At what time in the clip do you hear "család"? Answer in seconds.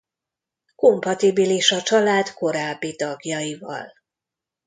1.81-2.33